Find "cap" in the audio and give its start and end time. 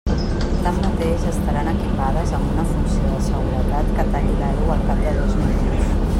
4.91-5.07